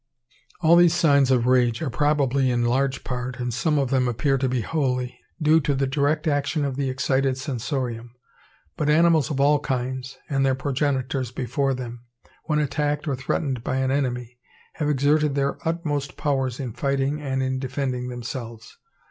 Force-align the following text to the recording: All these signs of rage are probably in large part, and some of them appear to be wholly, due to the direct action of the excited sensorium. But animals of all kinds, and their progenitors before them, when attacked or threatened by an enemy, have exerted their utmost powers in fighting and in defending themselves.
All 0.61 0.75
these 0.77 0.95
signs 0.95 1.29
of 1.29 1.45
rage 1.45 1.79
are 1.83 1.91
probably 1.91 2.49
in 2.49 2.65
large 2.65 3.03
part, 3.03 3.39
and 3.39 3.53
some 3.53 3.77
of 3.77 3.91
them 3.91 4.07
appear 4.07 4.39
to 4.39 4.49
be 4.49 4.61
wholly, 4.61 5.19
due 5.39 5.59
to 5.61 5.75
the 5.75 5.85
direct 5.85 6.25
action 6.27 6.65
of 6.65 6.75
the 6.75 6.89
excited 6.89 7.37
sensorium. 7.37 8.15
But 8.77 8.89
animals 8.89 9.29
of 9.29 9.39
all 9.39 9.59
kinds, 9.59 10.17
and 10.27 10.43
their 10.43 10.55
progenitors 10.55 11.29
before 11.29 11.75
them, 11.75 11.99
when 12.45 12.57
attacked 12.57 13.07
or 13.07 13.15
threatened 13.15 13.63
by 13.63 13.75
an 13.75 13.91
enemy, 13.91 14.39
have 14.73 14.89
exerted 14.89 15.35
their 15.35 15.59
utmost 15.67 16.17
powers 16.17 16.59
in 16.59 16.73
fighting 16.73 17.21
and 17.21 17.43
in 17.43 17.59
defending 17.59 18.09
themselves. 18.09 18.75